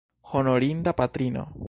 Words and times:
Honorinda 0.31 0.95
patrino! 0.95 1.53